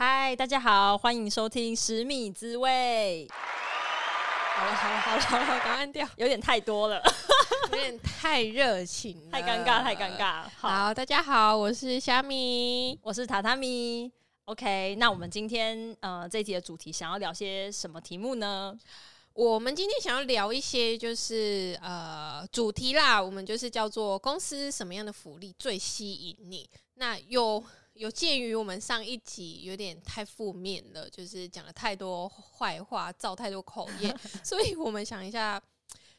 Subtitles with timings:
[0.00, 3.26] 嗨，大家好，欢迎收听十米滋味。
[4.54, 7.02] 好了好了好了好了，赶快按掉，有点太多了，
[7.72, 10.44] 有点太热情，太尴尬太尴尬。
[10.56, 14.08] 好，好，大家好，我是虾米，我是榻榻米。
[14.44, 18.78] OK，那我们今天呃这一集的主题想要聊些什么题目呢？
[19.32, 26.70] 我们今天想要聊一些就是呃主题啦，我们就是叫做公司什么样的福利最吸引你？
[26.94, 27.64] 那有
[27.98, 35.60] 有鉴于我们上一集有点太负面了，就是讲了太多坏话，造太多口业， 所以我们想一下。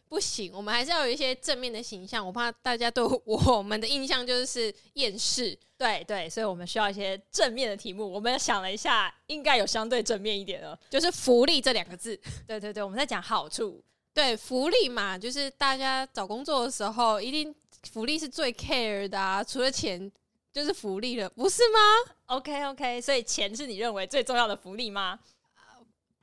[0.10, 2.26] 不行，我们还是要有一些正面的形象。
[2.26, 8.12] 我怕大家对我 们的印象就是厌世，对对，所以我们需要一些正面的题目。
[8.12, 12.20] 我们想了一下，应该有相对正面一点的，就是福利这两个字。
[12.48, 13.80] 对对对，我们在讲好处，
[14.12, 17.54] 对福利嘛，就是大家找工作的时候，一定
[17.92, 19.44] 福利是最 care 的啊。
[19.44, 20.12] 除了钱，
[20.52, 21.80] 就是福利了，不是吗
[22.26, 25.20] ？OK OK，所以钱是你认为最重要的福利吗？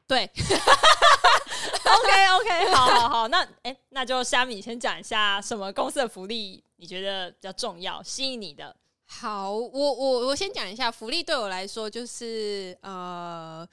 [0.07, 0.31] 对。
[1.85, 8.75] OK OK， 好好好，那哎、欸，那就虾米先讲一下什么公司的福利你觉得比较重要，吸引你的。
[9.05, 13.67] 好，我我我先讲一下福利，对我来说就是呃，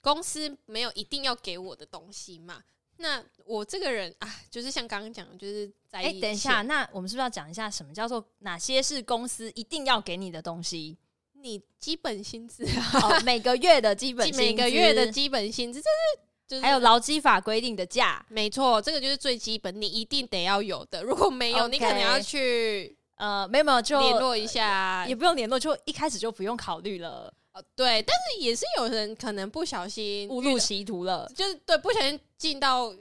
[0.00, 2.62] 公司没有一定要给我的东西嘛。
[2.98, 10.96] 那我这个人啊，就是像刚刚讲的，就是在哎、欸，等一下，那我们是不是要讲一下什么叫做哪些是公司一定要给你的东西？
[11.34, 16.28] 你基本薪资啊、哦， 每个月的基本每个月的基本薪资，这是。
[16.48, 21.02] 就是、还有劳基法规定的假，没错，这个就是最基本，你一定得要有的。
[21.02, 27.30] 如果没有，okay, 你可能要去呃，没有没有，就联络一下，也不用联络，就一开始就不用考虑了。
[27.58, 32.94] 呃，对，但是也是有人可能不小心误入歧途了，就是对，不小心进到，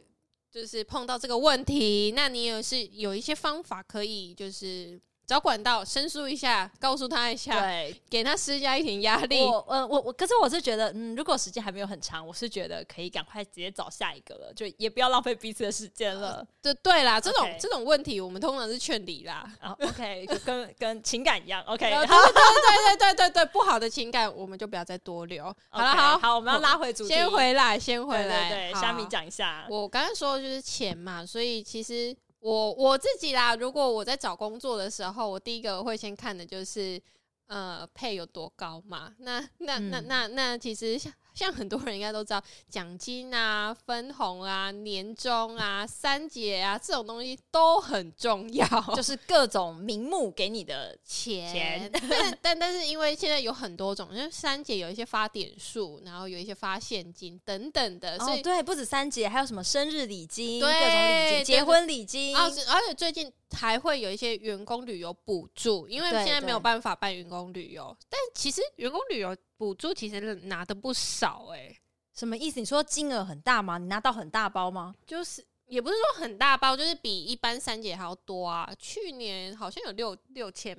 [0.52, 4.99] 就是碰到这个问题，那你也是有一些方法可以，就是。
[5.28, 9.43] 找管道申诉一下，告诉他一下，对，给他施加一点压力。
[9.43, 16.48] 我，呃，我，我，可是我是觉得，嗯，如果时间还没有很长，我是觉得可以赶快直接找下一个了，就也不要浪费彼此的时间了。
[16.64, 17.60] 对、呃、对啦，这种、okay.
[17.60, 19.45] 这种问题，我们通常是劝离啦。
[19.61, 21.61] 哦、OK，就跟跟情感一样。
[21.64, 25.43] OK， 对对对对对对对，不好的情感我们就不要再多留。
[25.67, 28.49] 好了，好好，我们要拉回主题，先回来，先回来。
[28.49, 29.67] 对，虾米讲一下。
[29.70, 32.16] 我刚刚说的就是钱嘛，所以其实。
[32.47, 37.02] 我我自己啦，如果我在找工作的时候，我第一个会先看的就是，
[37.47, 39.13] 呃，pay 有多高嘛。
[39.17, 40.97] 那那那那那，其实
[41.37, 51.53] 像像很多人应该都知道，奖金啊、分红啊、年终啊、三节啊这种东西都很重要，就是各种名目给你的钱。
[51.53, 62.36] 钱 但但但是因为现在有很多种，因为三节有一些发点数，然后有一些发现金等等的，所以、哦、对，不止三节，还有什么生日礼金、各种礼金、结婚礼金。
[62.36, 71.80] 而且最近还会有一些员工旅游补助，因为现在没有办法办员工旅游，但其实员工旅游补助其实拿的不少哎、欸，
[72.13, 72.59] 什么意思？
[72.59, 73.77] 你说金额很大吗？
[73.77, 74.93] 你拿到很大包吗？
[75.05, 78.69] 就是也不是说很大包，就是比一般三姐还要多啊。
[78.77, 80.75] 去年好像有六六千。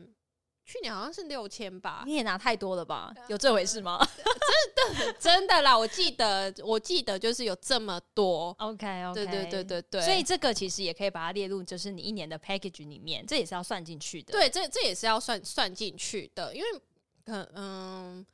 [0.68, 3.10] 去年好像是六千吧，你也拿太多了吧？
[3.28, 3.98] 有这回事吗？
[4.76, 8.54] 真的真的啦，我记得我记得就是有这么多。
[8.58, 14.32] OK OK，对对对对对，所以这个其实也可以把它列入，就是你一年的 package 里面，这也是要算进去的。
[14.32, 16.68] 对，这这也是要算算进去的，因为
[17.24, 18.26] 嗯嗯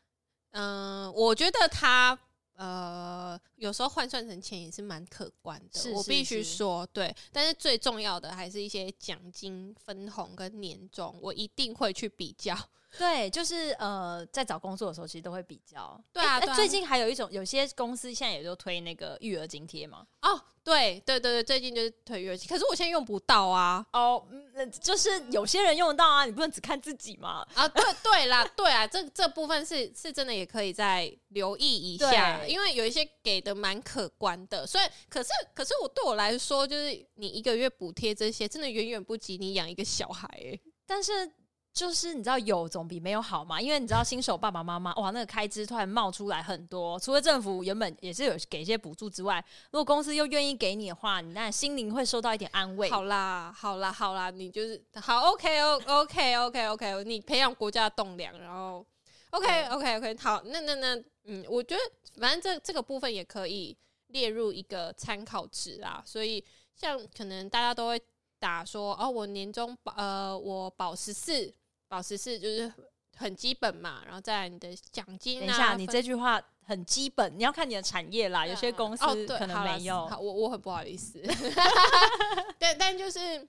[0.51, 2.19] 嗯，我觉得它。
[2.57, 7.15] 呃，有时候换算成钱也是蛮可观的，是是是，我必须说，对。
[7.33, 12.57] 但是最重要的还是一些奖金、分红跟年终，我一定会去比较。
[12.99, 16.01] 对，就是呃，在找工作的时候，其实都会比较。
[16.13, 20.07] 对啊，最近还有一种，有些公司现在也都推那个育儿津贴嘛。
[20.23, 23.85] 哦，对对对对，最近就是推育儿津，可是我现在用不到啊。
[23.93, 27.47] 哦，嗯，就是有些人用得到啊，你不能只看自己嘛。
[27.55, 34.67] 啊，对对啦，对啊，这这部分是是真的，也可以再留意一下，因为有一些给的蛮可观的。
[34.67, 40.61] 所以，可是可是我对我来说，就是你一个月补贴这些，真的远远不及你养一个小孩欸。
[40.87, 41.33] 但是。
[41.75, 52.89] 就是你知道有总比没有好嘛，因为你知道新手爸爸妈妈哇，那个开支突然冒出来很多，除了政府原本也是有给一些补助之外，如果公司又愿意给你的话，你那心灵会受到一点安慰。
[52.91, 58.87] 好啦，好啦，好啦，你就是好，OK，OK，OK，OK，OK，你培养国家的栋梁，然后
[59.31, 60.95] OK，OK，OK，好，那那那，
[61.25, 61.83] 嗯，我觉得
[62.21, 63.77] 反正这这个部分也可以
[64.07, 66.45] 列入一个参考值啊，所以
[66.77, 68.01] 像可能大家都会
[68.39, 71.53] 打说哦，我年终保呃，我保十四。
[71.89, 72.73] 保持是就是
[73.17, 75.47] 很基本嘛，然后再来你的奖金、啊。
[75.47, 78.41] 等一下，你这句话很基本，你要看你的产业啦。
[78.41, 80.05] 啊、有些公司可能没有。
[80.05, 81.21] 哦、好，我我很不好意思。
[82.59, 83.47] 对，但就是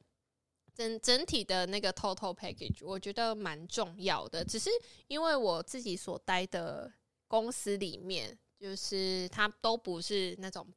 [0.73, 4.43] 整整体的那个 total package，我觉得蛮重要的。
[4.43, 4.69] 只是
[5.07, 6.91] 因为我自己所待的
[7.27, 10.67] 公司里面，就是他都不是那种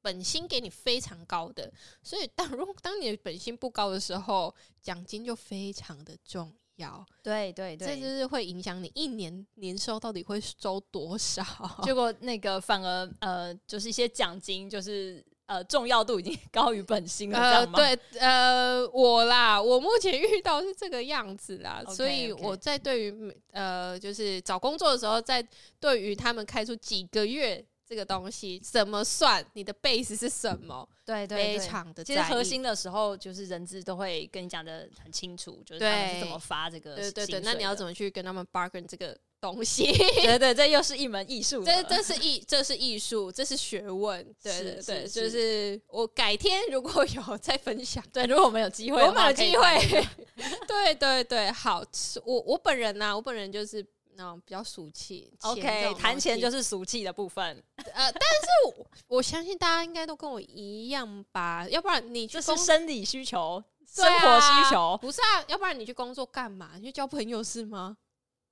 [0.00, 1.72] 本薪给你非常高的，
[2.02, 7.04] 所以当如当你的本薪不高的时候，奖金就非常的重要。
[7.22, 11.44] 对对对，这就是会影响你一年年收到底会收多少。
[11.82, 15.24] 结果那个反而呃，就是一些奖金就是。
[15.48, 25.40] 呃，重要度已经 高于本薪了，呃，对，呃，我啦，我目前遇到是这个样子啦，okay, 所以我在对于呃，就是找工作的时候，在
[25.78, 30.88] 对于他们开出几个月这个东西怎么算，你的 base 是什么？
[31.04, 32.02] 对，对，对，非常的。
[32.02, 39.16] 其实核心的时候，就是人资都会跟你讲的很清楚，就是他们是怎么发这个，对对对，那你要怎么去跟他们 bargain 这个？
[39.38, 39.92] 东西，
[40.22, 41.62] 对 对，这又是一门艺术。
[41.62, 44.24] 这这是艺，这是艺术，这是学问。
[44.42, 48.02] 对对对，就是我改天如果有再分享。
[48.14, 50.06] 对，如果我们有机会，我们有机会。
[50.66, 51.84] 对对对，好，
[52.24, 53.86] 我我本人呢，我本人就是
[54.16, 55.32] 那种比较俗气。
[55.42, 57.62] OK，谈钱就是俗气的部分。
[57.76, 65.44] 呃，但是我我相信大家应该都跟我一样吧，要不然你就是生理需求、生活需求，不是啊？
[65.48, 66.72] 要不然你去工作干嘛？
[66.76, 67.96] 你去交朋友是吗？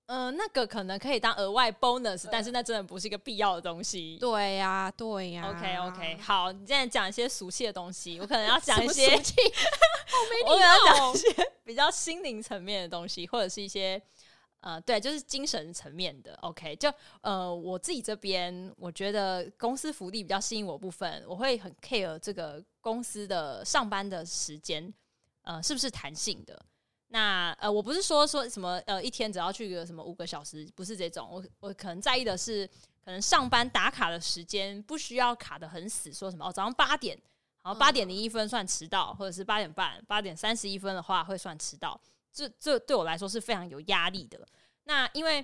[0.07, 4.19] 嗯、呃，那个可能可以当额外 bonus，但是那真的不是一个必要的东西。
[4.21, 5.51] 对呀、啊，对呀、啊。
[5.51, 9.07] OK OK，好，你现在讲一些俗气的东西，我可能要讲一些
[10.47, 14.01] 我可能要讲一些比较心灵层面的东西，或者是一些
[14.65, 16.35] 呃，对，就是精神层面的。
[16.41, 16.91] OK，就
[17.21, 24.91] 呃，我自己这边，我觉得公司福利比较吸引我部分，我会很 care 这个公司的上班的时间，
[25.43, 26.59] 呃，是不是弹性的。
[27.09, 31.29] 那呃，我不是说说什么呃，一天只要去个什么五个小时，不是这种。
[31.31, 32.67] 我我可能在意的是，
[33.05, 37.15] 可能上班打卡的时间不需要卡得很死，说什么哦，早上八点，
[37.63, 42.01] 然后八点零一分算迟到，嗯，或者是八点半、八点三十一分的话会算迟到。
[42.35, 44.47] 这这对我来说是非常有压力的。
[44.83, 45.43] 那因为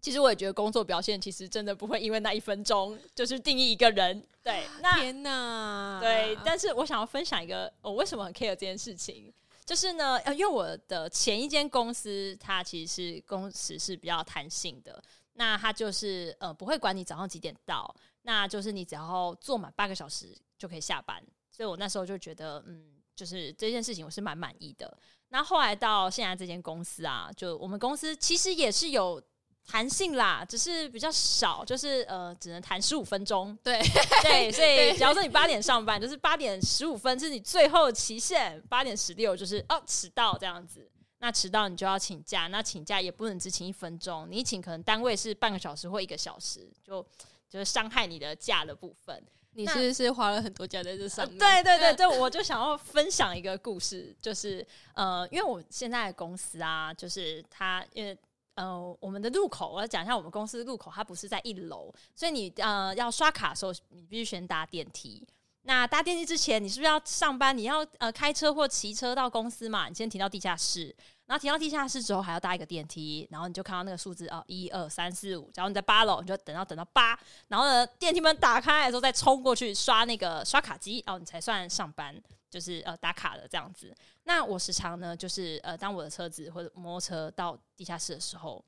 [0.00, 4.26] 其实我也觉得工作表现其实真的不会因为那一分钟就是定义一个人。
[4.42, 6.36] 对，那天哪，对。
[6.44, 9.32] 但是我想要分享一个，我为什么很 care 这件事情。
[9.64, 15.02] 就是呢，呃，因为我的前一间公司，它其实是工时是比较弹性的，
[15.32, 17.92] 那它就是呃不会管你早上几点到，
[18.22, 21.20] 那就是你只要做满八个小时就可以下班，
[21.50, 24.96] 所以我那时候就觉得，嗯，就是这件事情我是蛮满意的。
[25.28, 29.22] 那后来到现在这间公司啊，就我们公司其实也是有。
[29.68, 33.58] 弹性啦，只是比较少，就是呃，只能弹十五分钟。
[33.64, 33.82] 对
[34.22, 40.88] 对， 所以假如说你八点上班，就是八点十五分是你最后期限，八点十六就是哦迟到这样子。
[41.18, 47.04] 那迟到你就要请假，那请假也不能只请一分钟，你一请可能单位是半个小时或一个小时，就
[47.50, 49.20] 就是伤害你的假的部分。
[49.56, 51.38] 你是不是花了很多家在这上面？
[51.38, 54.64] 对对对对，我就想要分享一个故事，就是
[54.94, 58.16] 呃，因为我现在的公司啊，就是它因为。
[58.56, 65.22] 呃，我们的入口，我要讲一下我们公司的入口，它不是在一楼，所以你呃要刷卡的时候，你必须先搭电梯。
[65.64, 67.54] 那搭电梯之前，你是不是要上班？
[67.54, 69.90] 你要呃开车或骑车到公司嘛？
[69.90, 70.96] 你先停到地下室，
[71.26, 75.50] 然后停到地下室之后，还要搭一个电梯，然后你就看到那个数字哦，一二三四五。
[75.54, 77.18] 然后你在八楼，你就等到等到八，
[77.48, 82.14] 然后呢电梯门打开的时候再冲过去刷那个刷卡机哦，你才算上班。
[82.48, 88.64] 就是呃打卡的这样子，那我时常呢，就是呃当我的车子或者摩托车到地下室的时候，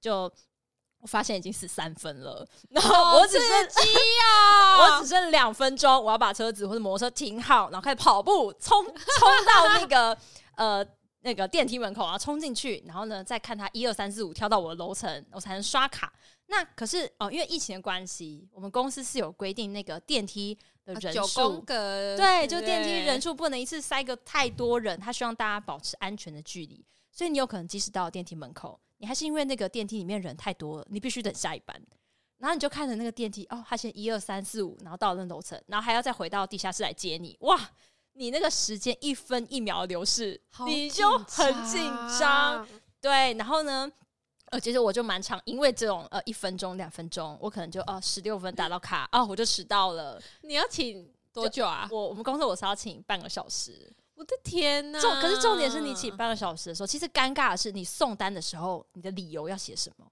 [0.00, 0.22] 就
[0.98, 3.48] 我发现已经是三分了，然后我只剩
[4.80, 8.94] 我只剩两分钟，我要把车子或者摩托车停好，然后开始跑步冲冲
[9.46, 10.18] 到那个
[10.56, 10.84] 呃
[11.28, 16.10] 那个电梯门口，然后冲进去，然后呢再看他一二三四五跳到我的楼层，我才能刷卡。
[16.46, 20.56] 那可是哦、呃，因为疫情的关系，我们公司是有规定那个电梯
[20.86, 20.94] 的。
[20.94, 26.82] 人数，对，就电梯人数不能一次塞个太多人，他希望大家保持安全的距离，
[27.12, 31.78] 所以你有可能即使到电梯门口，你还是因为那个电梯里面人太多了，你必须等下一班，
[32.38, 37.70] 然后你就看着那个电梯，哦，他先一二三四五，然后到了那楼层，然后还要再回到地下室来接你，哇，
[38.18, 42.66] 你那个时间一分一秒的流逝，你就很紧张，
[43.00, 43.90] 对，然后呢？
[44.50, 50.18] 呃，其实我就蛮长，因为这种呃一分钟、两分钟，我可能就哦十六分打到卡，哦我就迟到了。
[50.40, 51.86] 你要请多久啊？
[51.90, 53.92] 我我们公司我是要请半个小时。
[54.14, 54.98] 我的天哪！
[54.98, 60.06] 重可是重点是你请半个小时的时候，其实尴尬的是你送单的时候，你的理由要写什么？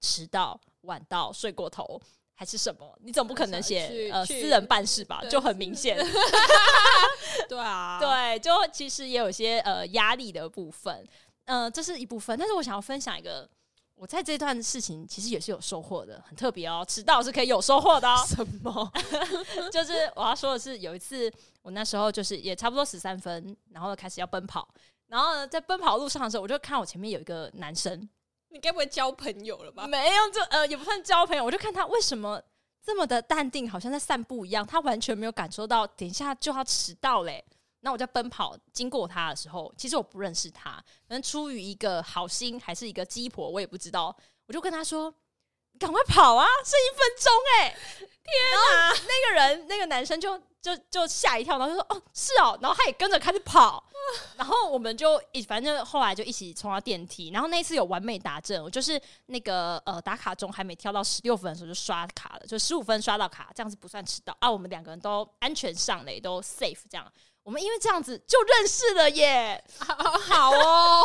[0.00, 2.00] 迟到、晚到、睡过头，
[2.40, 2.98] 还是什么？
[3.02, 5.22] 你总不可能写呃私人办事吧？
[5.28, 5.94] 就很明显。
[7.46, 11.06] 对啊，对，就其实也有些呃压力的部分，
[11.44, 12.38] 嗯、呃，这是一部分。
[12.38, 13.46] 但是我想要分享一个。
[13.94, 16.82] 我在这段事情其实也是有收获的，很特别哦。
[16.88, 18.24] 迟到是可以有收获的哦。
[18.26, 18.92] 什么？
[19.70, 21.30] 就是我要说的是，有一次
[21.60, 24.66] 我那时候就是也差不多十三分，然后开始要奔跑，
[25.08, 28.08] 然后呢在奔跑路上的时候，我就看我前面有一个男生，
[28.50, 29.86] 你该不会交朋友了吧？
[29.86, 32.40] 没有，就呃也不算交朋友，我就看他为什么
[32.84, 37.44] 这么的淡定，好像在散步一样，他完全没有感受到等一下就要迟到嘞。
[37.80, 40.72] 那我在奔跑经过他的时候，其实我不认识他，
[41.08, 44.14] 可能出于一个好心还是一个鸡婆，我也不知道，
[44.46, 45.14] 我就跟他说。
[45.78, 46.44] 赶快跑啊！
[46.62, 47.76] 剩一分钟哎、欸！
[47.96, 48.92] 天哪！
[48.92, 53.82] 那个人，那个男生就就就吓一跳，然后就说：“哦，是哦。”然后他也跟着开始跑，
[54.36, 57.30] 然后我们就一反正后来就一起冲到电梯。
[57.30, 64.50] 然后那一次有完美达阵，我就是那个呃打卡钟还没跳到十六分的时候就刷卡了，就十五分刷到卡，这样子不算迟到啊。
[64.50, 67.10] 我们两个人都安全上了，也都 safe 这样。
[67.42, 71.02] 我们因为这样子就认识了耶，好，好哦。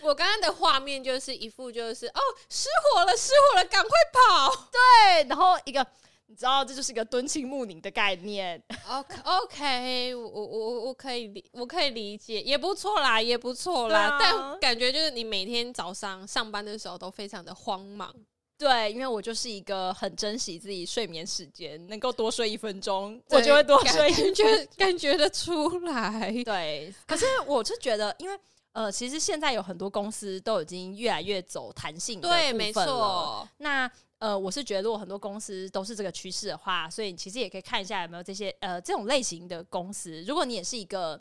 [0.00, 4.68] 我刚刚的画面就是一副就是哦，失火了，失火了，赶快跑！
[4.72, 5.86] 对，然后一个
[6.30, 8.62] 你知道，这就是一个敦亲睦邻的概念。
[8.86, 14.10] OK，OK，我我我我可以理，我可以理解，也不错啦，也不错啦。
[14.10, 18.14] 啊、但感觉就是你每天早上上班的时候都非常的慌忙。
[18.58, 24.44] 对，因为我就是一个很珍惜自己睡眠时间，能够多睡一分钟，我就会多睡一分钟。
[24.46, 26.30] 感觉 感觉得出来。
[26.44, 28.38] 对，可是我是觉得，因为。
[28.72, 32.20] 呃，其实现在有很多公司都已经越来越走弹性。
[32.20, 33.48] 对，没错。
[33.56, 40.22] 那呃，我是觉得如果很多公司都是这个趋势的话，所以其实也可以看一下有没有这些呃这种类型的公司。
[40.22, 41.20] 如果你也是一个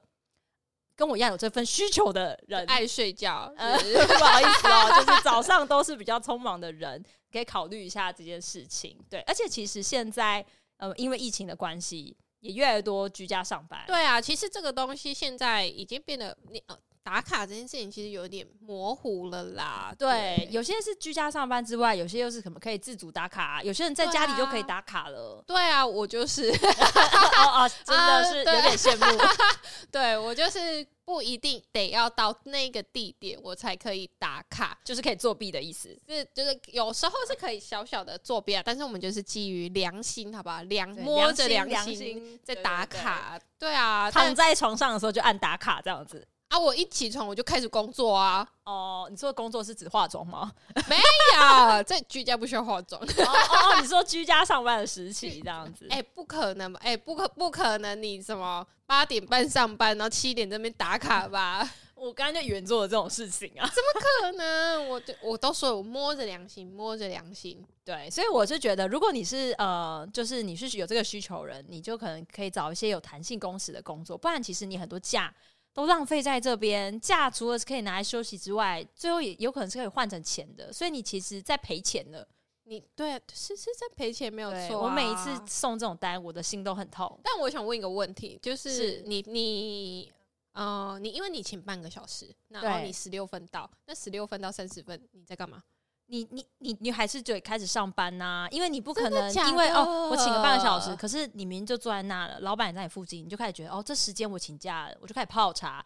[0.95, 8.97] 跟我一样有这份需求的人，爱睡觉，呃， 不好意思哦，就是早上都是比较匆忙的人，可以考虑一下这件事情。
[9.09, 10.43] 对，而且其实现在
[10.77, 13.83] 呃，因为疫情的关系，也越来越多居家上班。
[13.85, 16.75] 对啊，其实这个东西现在已经变得你呃。
[17.07, 19.95] 打卡这件事情其实有点模糊了啦。
[19.97, 25.41] 对，对有些是居家上班之外，有些又是可能可以自主打卡，有些人在家里就可以打卡了。
[25.47, 29.17] 对啊，我就是， 哦哦，真的是有点羡慕。
[29.23, 29.31] 啊、
[29.89, 35.97] 对，对我就是不一定得要到那个地点我才可以打卡，就是可以作弊的意思。
[36.09, 40.61] 是，就是有时候是可以小小的作弊啊，但是我们就是基于良心，好不好？
[40.63, 43.39] 良摸着良心在打卡。
[43.57, 46.27] 对啊，躺在床上的时候就按打卡这样子。
[46.49, 46.57] 啊！
[46.57, 48.47] 我一起床我就开始工作啊！
[48.63, 50.51] 哦，你说的工作是指化妆吗？
[50.87, 53.01] 没有，在居家不需要化妆。
[53.03, 55.85] 哦哦，你说居家上班的时期这样子？
[55.91, 56.79] 哎、欸，不可能吧？
[56.81, 58.01] 哎、欸，不可不可能！
[58.01, 61.69] 你什么八点半上班，然后七点这边打卡吧？
[61.95, 63.67] 我刚刚就以为做了这种事情啊？
[63.67, 64.87] 怎么可能？
[64.87, 67.61] 我我都说我摸着良心，摸着良心。
[67.83, 75.33] 对，所以我是觉得，如果你是呃，就是你是有这个需求人，你就可能可以找一些有弹性工时的工作，不然其实你很多假。
[75.77, 82.27] 都浪费在这边，假除了是可以拿来休息之外，最后也有可能是可以换成钱的，所以你其实在赔钱了。
[82.63, 84.85] 你对，是是在赔钱，没有错啊。
[84.85, 87.19] 我每一次送这种单，我的心都很痛。
[87.23, 90.11] 但我想问一个问题，就是你是你
[90.53, 95.61] 呃，你因为你请半个小时，然后你十六分到，那十六分到三十分你在干嘛？
[96.07, 105.85] 你你你你还是得开始上班呐、啊，因为你不可能因为哦，我请个半个小时，可是你明明就坐在那了，老板也在你附近，你就开始觉得哦，这时间我请假了，我就开始泡茶，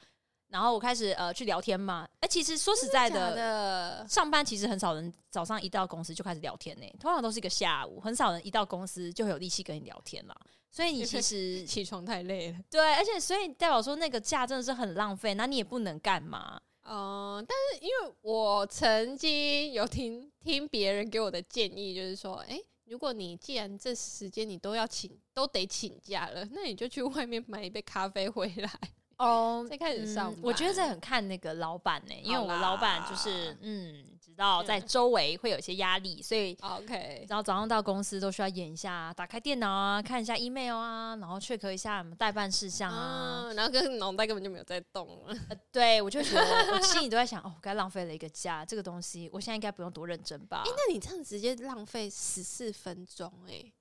[0.49, 2.07] 然后我开始呃去聊天嘛。
[2.19, 10.35] 哎、欸，其实说实在的，的上班其实很少人早上一到公司就开始聊天呢、欸，通常都是一个下午，很少人一到公司就会有力气跟你聊天了。
[10.69, 16.61] 所以你其实 起床太累了，对，而且所以代表说那个假真的是很浪费，那你也不能干嘛。
[16.83, 28.69] 嗯，但是因为我曾经有听听别人给我的建议，就是说，哎、欸，如果你既然这时间你都要请，都得请假了，那你就去外面买一杯咖啡回来。
[29.17, 30.41] 哦，再开始上班。
[30.43, 37.25] 我觉得这很看那个老板呢、欸，因为我老板就是嗯，知道在周围会有一些压力，所以 OK。
[37.29, 45.35] 然后早上到公司都需要演一下，打开电脑啊，看一下 email 啊，然后 check 一下什么待办事项啊，啊，然后跟脑袋根本就没有在动了。
[45.49, 50.63] 呃、对，我就觉得我心里都在想，哦，该浪费了一个假，这个东西我现在应该不用多认真吧？
[50.65, 53.73] 哎、欸，那你这样直接浪费十四分钟、欸，哎，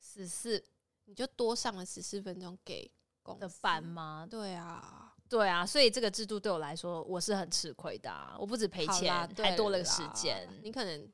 [0.00, 0.64] 十四，
[1.04, 2.90] 你就多上了十四分钟给。
[3.38, 4.26] 的班吗？
[4.28, 8.36] 对啊，对啊，所以这个制度对我来说，我是很吃亏的、啊。
[8.36, 10.48] 我不止赔钱，还多了个时间。
[10.64, 11.08] 你可能，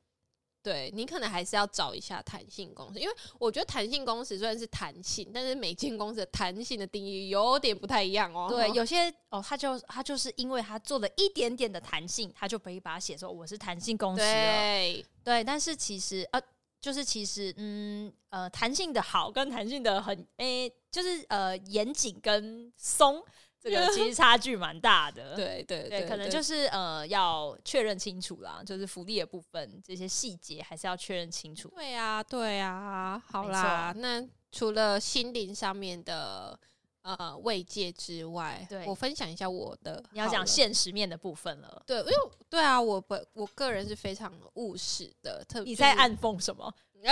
[0.63, 8.47] 对你可能还是要找一下弹性公司，因为我觉得弹性公司虽然是弹性，但是每间公司的弹性的定义有点不太一样哦。
[8.49, 14.21] 对，有 些哦，他就他就是因为他做了一点点的弹性，他就可以把它写说我是弹性公司。
[14.21, 16.41] 对，对，但是其实呃。
[16.79, 23.21] 就是其实，嗯呃，弹性的好跟弹性的很，诶、欸，就是呃，严谨跟松，
[23.69, 25.35] 这个其实差距蛮大的。
[25.37, 31.69] 对对对，对，可能就是呃，要确认清楚啦，就是福利的部分，这些细节还是要确认清楚。
[31.69, 36.59] 对啊，对啊，好啦，那除了心灵上面的。
[37.03, 41.81] 呃慰藉之外，对我分享一下我的，你要讲现实面的部分了。
[41.87, 42.13] 对，因为
[42.49, 46.69] 对啊，我本我个人是非常务实的，特别你在暗讽什么？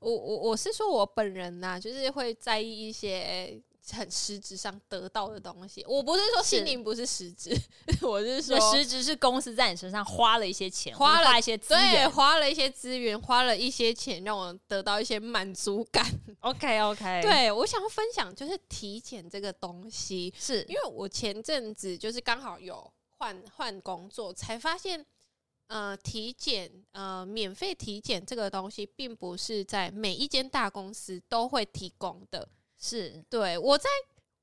[0.00, 3.62] 我我我是说我本人呐、啊，就是会在意一些。
[3.92, 7.54] 很实质上得到的东西，我不是说心灵不是实质，
[7.98, 16.04] 是 我是说实质是公司在你身上花了一些钱，花了花一些资源，对，花了一些资源，花了一些钱，让我得到一些满足感。
[16.40, 25.04] OK OK，对，我想要分享就是体检这个东西，是因为我前阵子就是刚好有换换工作，才发现
[25.68, 32.48] 呃体检呃免费体检这个东西，并不是在每一间大公司都会提供的。
[32.78, 33.88] 是对，我在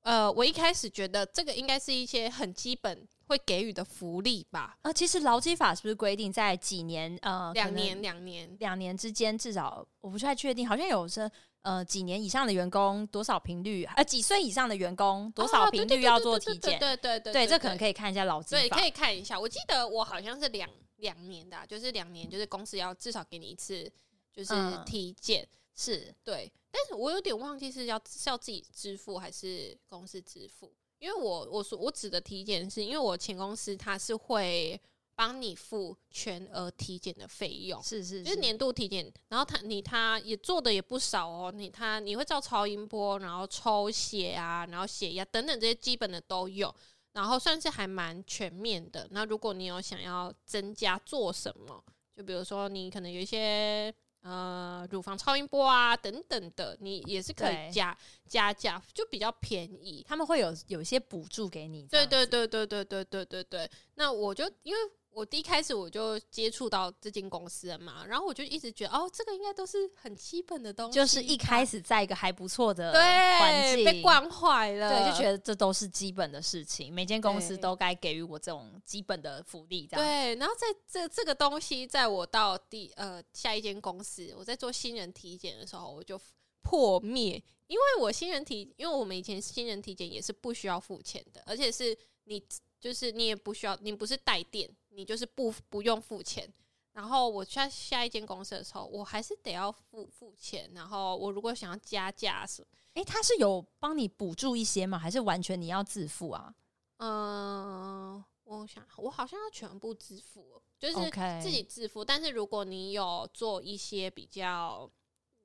[0.02, 4.78] 呃，我一开始觉得这个应该是一些很基本会给予的福利吧。
[4.82, 11.30] 呃，其实劳基法是不是规定在几年呃两年两年两年之间，至少我不太确定，好像有是
[11.62, 16.78] 呃几年以上的员工多少频率，呃几岁以上的员工多少频率要做体检？
[16.78, 19.40] 对对对对，这可能可以看一下劳基法，对，可以看一下。
[19.40, 23.90] 我记得我好像是两两年的，就是两年，就是公司要至少给你一次，
[24.34, 24.54] 就是
[24.86, 25.48] 体检。
[25.76, 34.82] 是对，但是我有点忘记是要是要自己支付还是公司支付，因为我我说我指的体检是因为我前公司它是会
[35.14, 46.74] 帮你付全额体检的费用，是，是是，就是年度体检，然后他你他也做的也不少哦，你他你会照超音波，然后抽血啊，然后血压等等这些基本的都有，
[47.12, 49.08] 然后算是还蛮全面的。
[49.12, 51.86] 那如果你有想要增加做什么，
[52.18, 53.94] 就比如说你可能有一些。
[54.24, 57.96] 呃，乳房超音波啊，等等的，你也是可以加
[58.28, 60.04] 加价，就比较便宜。
[60.08, 61.86] 他们会有有一些补助给你。
[61.88, 63.72] 对对对对对对对对对。
[63.96, 64.80] 那我就因为。
[65.14, 80.06] 我第一开始我就接触到这间公司了嘛，然后我就一直觉得哦，这个应该都是很基本的东西，就是一开始在一个还不错的环境被惯坏了，对，就觉得这都是基本的事情，每间公司都该给予我这种基本的福利，这样。
[80.06, 86.20] 对，然后在这这个东西，在我到第呃下一间公司，我在做新人体检的时候，我就
[86.62, 92.42] 破灭，因为我新人体，因为我们以前新人体检也是不需要付钱的，而且是你
[92.84, 94.70] 就是你也不需要，你不是带电。
[94.90, 96.48] 你就是不不用付钱，
[96.92, 100.70] 然后我下下一间公司的时候，我还是得要付付钱。
[100.76, 105.00] 然后我如果想要加价什么，诶，他是有帮你补助一些吗？
[105.00, 106.54] 还是完全你要自付啊？
[106.98, 111.10] 嗯、呃，我想我好像要全部自付，就是
[111.42, 112.04] 自己自付。
[112.04, 114.88] 但是如果你有做一些比较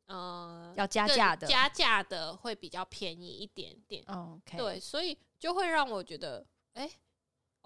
[0.07, 4.05] 呃要加价的，加价的会比较便宜一点点。
[4.09, 6.91] OK，对，所以就会让我觉得，诶。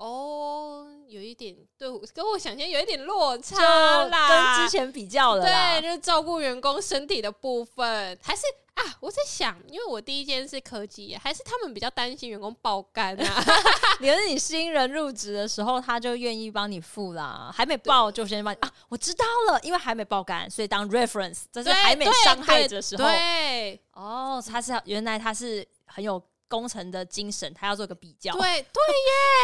[0.02, 8.42] 哦，有一点对，跟我想象有一点落差啦，跟之前比较了，对，就是照顾员工身体的部分，还是
[8.74, 13.44] 啊，我在想，因为我第一间是科技，还是他们比较担心员工爆肝啊？
[14.00, 26.20] 你是你新人入职的时候，他就愿意帮你付啦，还没爆就先帮你啊，我知道了，因为还没爆肝，所以当 reference，这是还没伤害的时候，对，对哦，他是原来他是很有。
[26.52, 28.30] 工程的精神，他要做个比较。
[28.34, 28.82] 对对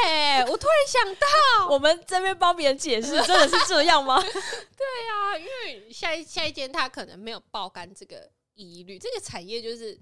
[0.05, 4.21] 耶， 我突然想到，我们这边帮别人解释，真的是这样吗？
[4.21, 9.99] 对呀、啊，因为下一下一间他可能没有爆肝这个疑虑，这个产业就是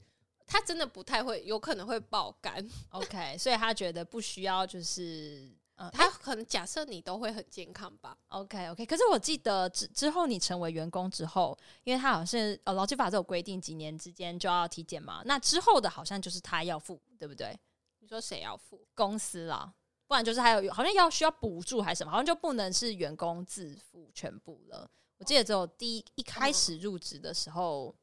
[0.48, 2.68] 他真的不太会，有可能会爆肝。
[2.90, 5.48] OK，所以他觉得不需要就是。
[5.78, 8.16] 嗯，他可能假设你都会很健康吧。
[8.28, 15.22] OK OK，可是我记得之之后你成为员工之后，因为他好像是呃劳基法都有规定，几年之间就要体检嘛。
[15.26, 17.58] 那之后的好像就是他要付，对不对？
[18.00, 18.86] 你说谁要付？
[18.94, 19.72] 公司啦，
[20.06, 24.90] 不然就是还有好像要需要补助还是什么，好像就不能是员工自付全部了。
[25.18, 27.94] 我记得只有第一一开始入职的时候。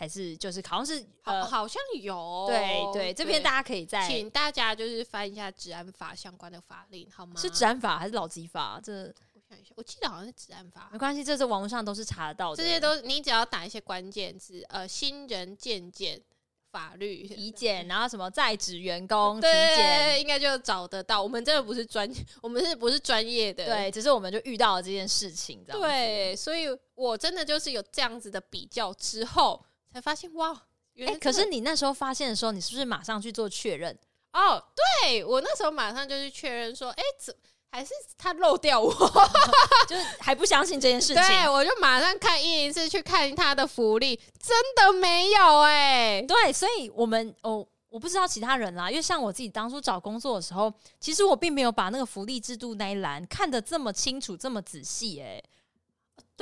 [0.00, 7.34] 还是就是好像是好，好像有对对，这边大家可以再请大家就是翻一下治安法相关的法令好吗？
[7.36, 8.80] 是治安法还是老基法？
[8.82, 9.02] 这
[9.34, 12.56] 我想一下，我记得好像是治安法，没关系，这是网络上都是查得到的。
[12.56, 16.18] 这些都你只要打一些关键字，呃，新人健检
[16.70, 21.22] 法律体检，然后什么在职员工 体检，应该就找得到。
[21.22, 22.10] 我们真的不是专，
[22.40, 23.66] 我们是不是专业的？
[23.66, 29.62] 对，只是我们就遇到了这件事情，对，所以我真的就是有这样子的比较之后。
[29.92, 30.56] 才发现哇，
[30.94, 33.96] 原来、欸、可是你那时候发现的时候，你是不是马上去做确认？
[34.32, 34.62] 哦，
[35.02, 37.34] 对，我那时候马上就去确认说，哎、欸，怎
[37.72, 38.92] 还是他漏掉我，
[39.88, 41.22] 就是还不相信这件事情。
[41.22, 46.22] 对，我就马上看一次去看他的福利，真的没有哎、欸。
[46.26, 55.44] 对，所以我们哦，我不知道其他人啦，因为像我自己当初找工作的时候，其实我并没有把那个福利制度那一栏看得这么清楚、这么仔细哎、欸。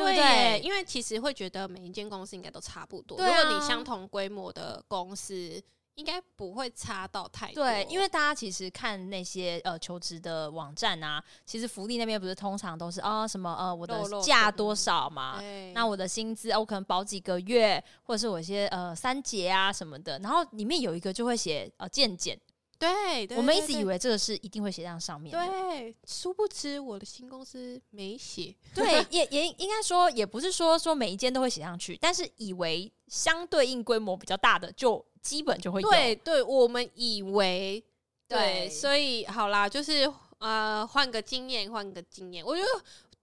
[0.02, 0.60] 对不对？
[0.60, 3.16] 因为其实会觉得每一间公司应该都差不多。
[3.16, 5.62] 啊，如果你相同规模的公司。
[5.98, 7.64] 应该不会差到太多。
[7.64, 15.42] 对，因为大家其实看那些呃求职的网站啊，其实福利那边不是通常都是啊、哦、什么呃我的价多少嘛，
[15.74, 22.38] 那我的薪资、哦、我可能保几个月，或者是我一些呃三节啊什么的，然后里面有一个就会写呃健检。
[22.78, 28.54] 对，对，我们一直以为这个是一定会写在上面，对，殊不知我的新公司没写。
[28.74, 35.90] 对， 也也应该说，也不是说说每一间都会写上去，但是以为相对应规模比较大的，就基本就会有。
[35.90, 37.84] 对，对，我们以为，
[38.28, 42.68] 对，对所以好啦，就是呃，换个经验，换个经验，我觉得。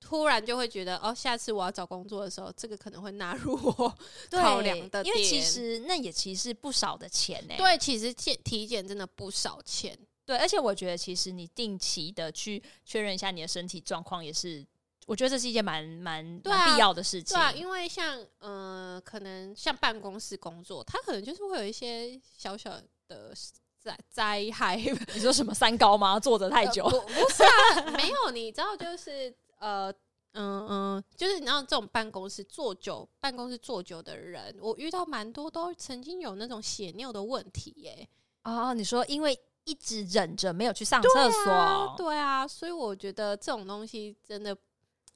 [0.07, 3.97] 突然就会觉得哦，下次我要找工作的时候，这个可能会纳入我
[4.29, 5.03] 考量的。
[5.03, 7.55] 因为其实那也其实不少的钱呢。
[7.57, 9.97] 对，其实体体检真的不少钱。
[10.23, 14.63] 对，而且我觉得其实你定期的去确认一下你的身体状况，也是
[15.07, 17.35] 我觉得这是一件蛮蛮蛮必要的事情。
[17.35, 23.33] 对啊，因为像呃，可能像办公室工作，它可能就是会有一些小小的
[23.79, 24.75] 灾灾害。
[25.15, 26.19] 你说什么三高吗？
[26.19, 26.83] 坐着太久？
[26.85, 28.29] 呃、不是啊，没有。
[28.29, 29.35] 你知道就是。
[29.65, 29.91] 呃，
[30.33, 38.07] 嗯嗯，就是你知道这种办公室坐久，办公室坐久的人，我遇到蛮多都曾经有那种血尿的问题耶。
[38.43, 41.45] 哦，你说因为一直忍着没有去上厕所。
[41.45, 44.55] 对啊，对啊，所以我觉得这种东西真的，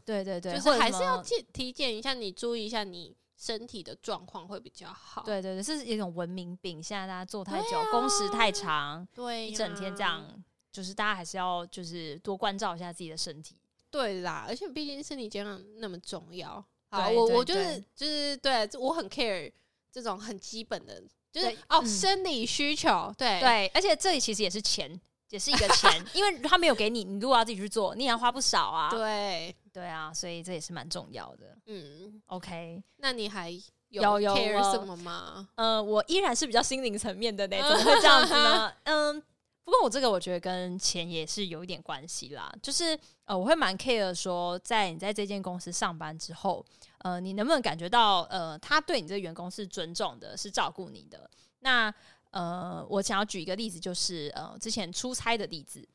[0.04, 5.22] 对对对，就是还是要体体检一下，你注意一下你身体的状况会比较好。
[5.22, 10.26] 对对对，是一种文明病，现在大家坐太久，啊、工时太长，对、啊，一整天这样，
[10.72, 13.56] 就是大家还是要就是多关照一下自己的身体。
[13.92, 16.64] 对啦，而且毕竟身体健康那么重要。
[16.90, 19.52] 好，我我就是就是对，我很 care
[19.92, 23.14] 这种很基本的，就是哦、嗯，生理需求。
[23.18, 25.00] 对对，而且这里其实也是钱，
[25.30, 28.90] 也是一个钱， 因为他没有给你，你如果要自己去做，你也要花不少啊。
[28.90, 31.58] 对对啊，所以这也是蛮重要的。
[31.68, 33.52] 嗯，OK，那你还
[33.90, 35.48] 有有 care 什么吗？
[35.56, 38.74] 呃，我依然是比较心灵层面的那种， 会这样子呢？
[38.84, 39.24] 嗯。
[39.70, 46.66] 不过我这个我觉得跟钱也是有一点关系啦，就是呃，我会蛮 care 说，在你在这间公司上班之后，
[46.98, 51.30] 呃，你能不能感觉到呃，他对你这个员工是尊重的，是照顾你的？
[51.60, 51.94] 那
[52.32, 55.88] 呃，我想要举一个例子，就是呃，之前出差的例子。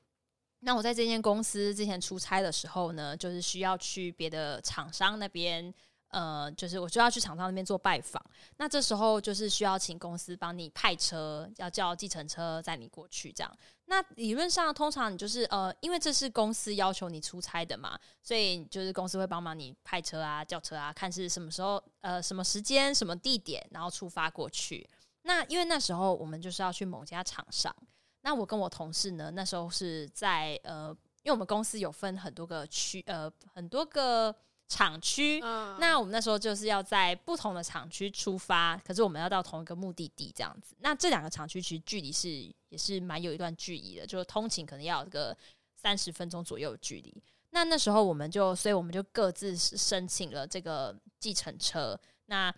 [0.61, 5.75] 那我在这间公司之前出差的时候呢，就是需要去别的厂商那边。
[6.15, 8.25] 呃，就是我就要去厂商那边做拜访，
[8.59, 13.53] 那这时候就是需要请公司帮你派车，要叫计程车载你过去这样。
[13.87, 24.89] 那理论上，通常你就是呃，因为这是公司要求你出差的嘛，所以就是公司会帮忙你派车啊、叫车啊，看是什么时候、呃，什么时间、什么地点，然后出发过去。
[25.23, 27.75] 那因为那时候我们就是要去某家厂商，
[28.21, 34.33] 那我跟我同事呢，那时候是在呃，因为我们公司有分很多个区，呃，很多个。
[34.67, 35.41] 厂区，
[35.79, 40.75] 那我们那时候就是要在不同的厂区出发，可是我们要到同一个目的地这样子。
[40.81, 42.29] 那这两个厂区其实距离是
[42.71, 45.37] 也是蛮有一段距离的，就是通勤可能要有个
[45.77, 47.23] 三十分钟左右的距离。
[47.51, 51.97] 那那时候我们就，所以我们就各自申请了这个计程车，
[52.27, 52.53] 那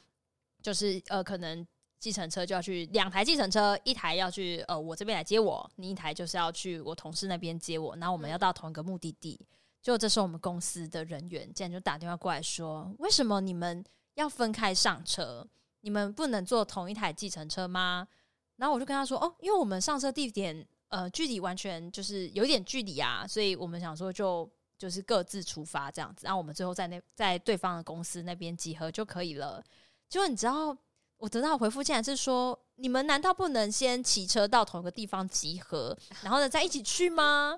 [0.63, 1.67] 就是呃，可能
[1.99, 9.39] 计程车就要去两台计程车，一台要去呃我这边来接我，另一台就是要去我同事那边接我，然后我们要到同一个目的地。
[9.87, 15.47] 就这时候，我们公司的人员竟然就打电话过来说：“为什么你们要分开上车？
[15.83, 18.05] 你们不能坐同一台计程车吗？”
[18.59, 29.63] 然后我就跟他说：“哦，因为我们上车地点呃距离完全就是有点距离啊，所以我们想说就就是各自出发这样子，然后我们最后在那在对方的公司那边集合就可以了。”
[30.11, 30.77] 结果你知道
[31.17, 37.57] 我得到回复竟然是说：“你们难道不能先骑车到同一个地方集合，然后呢再一起去吗？”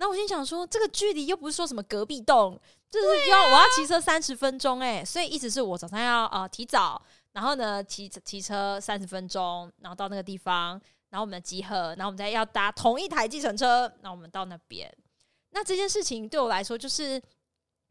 [0.00, 2.58] 那我心想说，这个距离又不是说什么隔壁栋，
[2.90, 7.00] 就是要我要骑车三十分钟哎、所以意思是我早上要呃提早，
[7.32, 14.90] 然后呢骑骑车三十分钟，然后到那个地方，然后我们集合，然后我们再要搭同一台计程车，那我们到那边。
[15.50, 17.20] 那这件事情对我来说，就是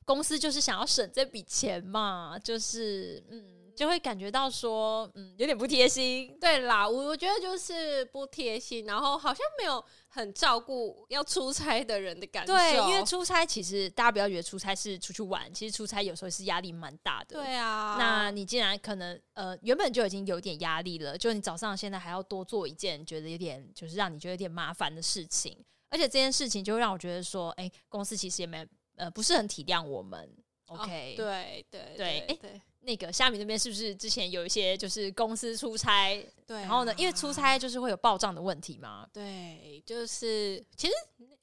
[0.04, 3.59] 公司就是想要省这笔钱嘛，就是嗯。
[3.80, 6.38] 就会感觉到说，嗯，有点不贴心。
[6.38, 12.52] 对啦，我我觉得就是不贴心，然后好像没有很照顾要出差的人的感受。
[12.52, 17.42] 对，因为出差其实大家不要觉得出差是出去玩，其实出差有时候是压力蛮大的。
[17.42, 25.58] 对啊，那你既然可能呃原本就已经有点压力了，就你早上现在还要多做一件觉得有点就是让你觉得有点麻烦的事情，
[25.90, 30.30] 而且这件事情就会让我觉得说，哎，公司其实也没呃不是很体谅我们。
[30.68, 32.62] OK，、哦、对对对，哎。
[32.82, 40.94] 对那个虾米那边是不是之前有一些就是公司出差，对、啊，然后呢，因为出差就是会有报账的问题嘛，对，就是其实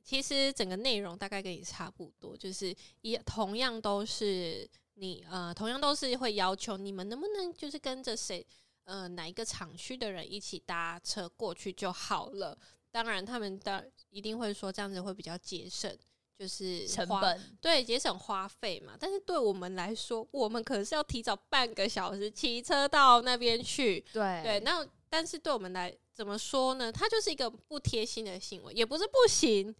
[0.03, 8.45] 其实整个内容大概跟你差不多，就是一同样都是你呃，同样都是会要求你们能不能就是跟着谁
[8.85, 12.57] 呃哪一个厂区的人一起搭车过去就好了。
[12.91, 15.95] 当然，他们的一定会说这样子会比较节省，
[16.39, 18.95] 就是成本，对，节省花费嘛。
[18.99, 24.01] 但是对我们来说，我们可是要提早半个小时骑车到那边去。
[24.13, 26.93] 对对，那但是对我们来怎么说呢？
[26.93, 29.75] 它就是一个不贴心的行为，也不是不行。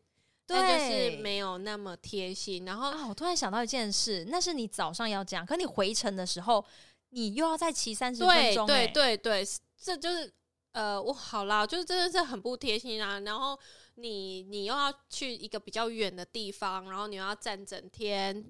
[0.47, 2.65] 对，就是没有那么贴心。
[2.65, 6.65] 然后啊，我突然想到一件事，那是你早上要这样，可你回程的时候，
[7.11, 8.87] 你又要再骑三十分钟，欸。
[8.87, 10.33] 对对对对，这就是
[10.71, 13.19] 呃，我好啦，就是真的是很不贴心啊。
[13.21, 13.59] 然后
[13.97, 18.45] 你你又要去一个比较远的地方，然后你又要站整天，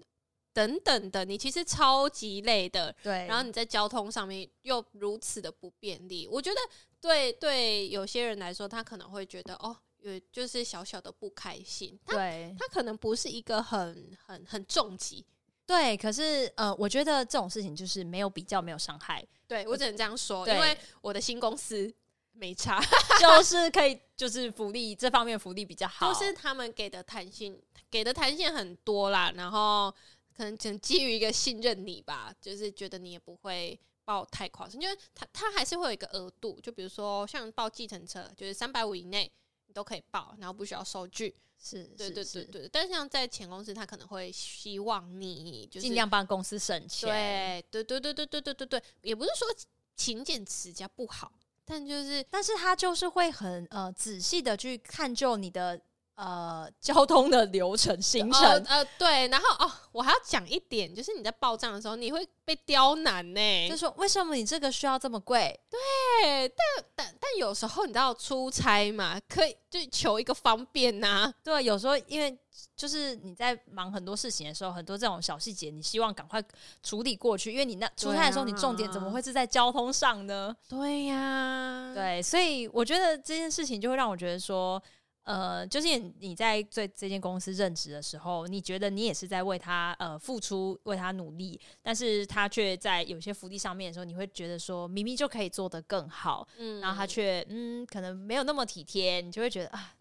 [0.53, 2.95] 等等的，你其实超级累的。
[3.03, 6.61] 对，然后你在交通上面又如此的不便利，我觉得
[7.01, 9.77] 对对，有些人来说，他可能会觉得哦。
[10.03, 11.99] 有，就是小小的不开心。
[12.07, 15.25] 对，他可能不是一个很很很重疾。
[15.65, 19.27] 对，可是呃，我觉得这种事情就是没有比较，没有伤害。
[19.49, 21.93] 对，我只能这样说，因为我的新公司
[22.37, 22.81] 没差，
[23.20, 29.33] 就是可以，就是福利这方面福利比较好，就是他们给的弹性，给的弹性很多啦。
[29.35, 29.90] 然后
[30.37, 39.31] 可能只基于一个信任你吧，就是觉得你也不会报太夸张，因为他他还是会有一个额度，就比如说像报计程车，就是三百五以内
[39.66, 39.75] 你。
[39.77, 42.68] 都可以报，然后不需要收据，是，对对对对。
[42.72, 48.83] 但是像在前公司，他可能会希望你就是尽量帮公司省钱，对对对对对对对对对。
[49.03, 49.46] 也不是说
[49.94, 51.31] 勤俭持家不好，
[51.66, 55.79] 但就是，但是他就是会很呃仔细的去看就你的。
[56.16, 65.61] 呃，交通的流程行程，呃，呃，对，然后哦，我还要讲一点，就是你在报账的时候，你会被刁难呢，就说为什么你这个需要这么贵？
[65.70, 72.35] 对，但但但有时候你知道出差嘛，可以就求一个方便呐，啊，对，有时候因为
[72.74, 76.42] 就是你在忙很多事情的时候，很多这种小细节，你希望赶快
[76.83, 80.57] 处理过去，因为你那出差的时候，你重点怎么会是在交通上呢？
[80.66, 84.83] 对呀，对，所以我觉得这件事情就会让我觉得说。
[85.27, 85.89] 呃，就是
[86.21, 99.97] 你在这这间公司任职的时候，你觉得你也是在为他呃付出，为他努力，但是他却在有些福利上面的时候，你会觉得说明明就可以做得更好，嗯，然后他却嗯可能没有那么体贴，你就会觉得啊，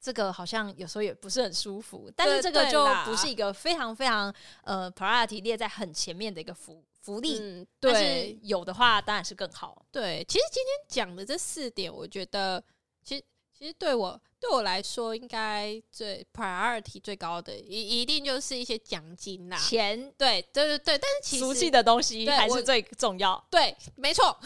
[0.00, 2.10] 这个好像有时候也不是很舒服。
[2.16, 9.86] 但是这个就不是一个非常非常呃 priority 列在很前面的一个福福利，嗯，对，但是有的话当然是更好。
[9.92, 12.60] 对，其实今天讲的这四点，我觉得
[13.04, 13.22] 其实。
[13.56, 24.36] 其实对我对我来说，应该最 priority 最高的一一定就是一些奖金啦，钱，对对对对，但是其实熟悉的东西还是最重要，对，没错。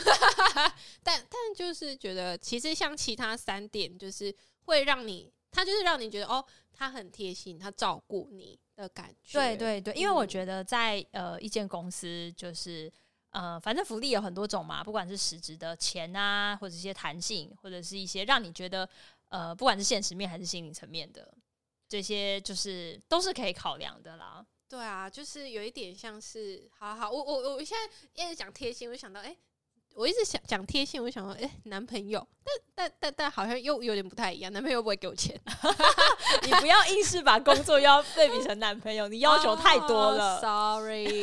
[1.03, 4.33] 但但就是觉得，其实像其他三点，就是
[4.67, 9.39] 会让你，他就是让你觉得哦，他很贴心，他照顾你的感觉。
[9.39, 12.93] 对对对，因为我觉得在呃一间公司就是。
[13.31, 18.89] 呃，反正福利有很多种嘛，不管是实质的钱啊，或者一些弹性，或者是一些让你觉得
[19.29, 21.33] 呃，不管是现实面还是心理层面的，
[21.89, 24.45] 这些就是都是可以考量的啦。
[24.69, 27.77] 对啊，就是有一点像是，好好，我我我现
[28.15, 29.35] 在一直讲贴心，我就想到，哎、
[29.99, 35.37] 我一直想讲贴心，我就想说，哎、欸，男朋友，但但但但好像又有点不太一样，男朋友不会给我钱，
[36.47, 40.35] 你不要硬是把工作要对比成男朋友，你要求太多了。
[40.35, 41.21] Oh, sorry，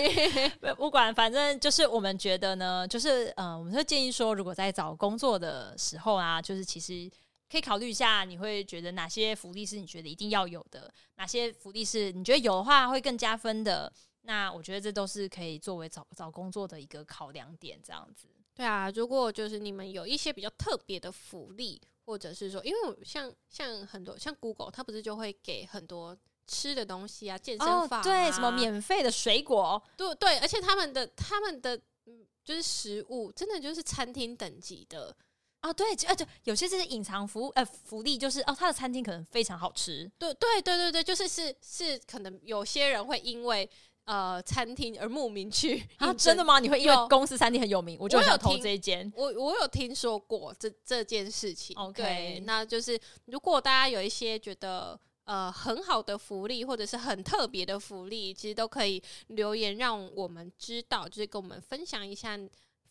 [0.78, 7.10] 不管，反正就是我们觉得呢，就是呃，我们会建议说，如果在找工作的时候啊，就是其实
[7.52, 13.92] 可以考虑一下，你会觉得哪些福利是你觉得一定要有的，哪些福利是你觉得有的话会更加分的。
[14.26, 18.26] 那我觉得这都是可以作为找找工作的一个考量点，这样子。
[18.54, 35.14] 对啊，如果就是你们有一些比较特别的福利，或者是说，因为像像很多像 Google，它不是就会给很多吃的东西啊，健身房啊，哦，对，什么免费的水果，对对，而且他们的他们的嗯，就是食物真的就是餐厅等级的
[35.60, 43.68] 啊，对，而且有些这些隐藏服务呃福利，就是哦，他的餐厅可能非常好吃，对对对对对，就是是是，可能有些人会因为。
[44.04, 46.12] 呃，餐厅而慕名去啊？
[46.12, 46.58] 真的吗？
[46.58, 49.10] 你会因为公司餐厅很有名，我就想投这一间。
[49.16, 51.74] 我我有听说过这这件事情。
[51.76, 62.38] OK，对，那就是如果大家有一些觉得呃很好的福利，或者是很特别的福利，其实都可以留言让我们知道，就是跟我们分享一下。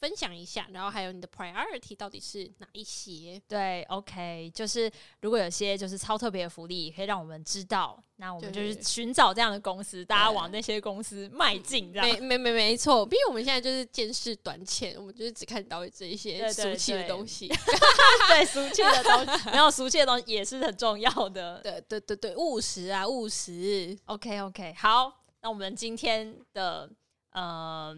[0.03, 3.41] 分享一下，然后还有你的 priority 到底是哪一些？
[3.47, 12.05] 对，OK，就是如果有些就是超特别的福利，可以让我们知道，那我们就是寻找这样的公司，大家往那些公司迈进，这样。
[12.05, 17.47] 没没没没错，因为我们现在就是见识短浅，我们就是只看到这一些俗气的东西。
[17.47, 21.61] 对，俗气的东西，然后俗气的东西也是很重要的。
[21.61, 23.97] 对对对对，务实啊，务实。
[24.07, 25.21] OK OK，好。
[25.41, 26.89] 那我们今天的
[27.31, 27.95] 呃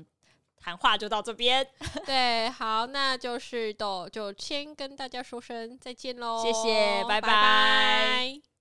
[0.65, 1.65] 谈话就到这边。
[2.08, 7.28] 对，好，那就是都就先跟大家说声再见喽，谢谢，拜拜。
[7.28, 8.55] 拜拜。